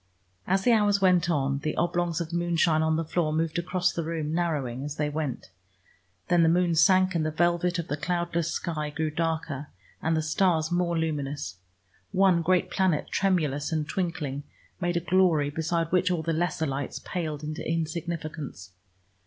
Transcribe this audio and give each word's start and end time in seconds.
As 0.47 0.63
the 0.63 0.71
hours 0.71 0.99
went 0.99 1.29
on 1.29 1.59
the 1.59 1.77
oblongs 1.77 2.19
of 2.19 2.33
moonshine 2.33 2.81
on 2.81 2.95
the 2.95 3.05
floor 3.05 3.31
moved 3.31 3.59
across 3.59 3.93
the 3.93 4.03
room, 4.03 4.33
narrowing 4.33 4.83
as 4.83 4.95
they 4.95 5.09
went. 5.09 5.51
Then 6.27 6.41
the 6.41 6.49
moon 6.49 6.73
sank 6.73 7.13
and 7.13 7.23
the 7.23 7.29
velvet 7.29 7.77
of 7.77 7.87
the 7.87 7.97
cloudless 7.97 8.51
sky 8.51 8.89
grew 8.89 9.11
darker, 9.11 9.67
and 10.01 10.17
the 10.17 10.23
stars 10.23 10.71
more 10.71 10.97
luminous. 10.97 11.57
One 12.11 12.41
great 12.41 12.71
planet, 12.71 13.09
tremulous 13.11 13.71
and 13.71 13.87
twinkling, 13.87 14.41
made 14.79 14.97
a 14.97 15.01
glory 15.01 15.51
beside 15.51 15.91
which 15.91 16.09
all 16.09 16.23
the 16.23 16.33
lesser 16.33 16.65
lights 16.65 16.97
paled 16.97 17.43
into 17.43 17.61
insignificance. 17.63 18.71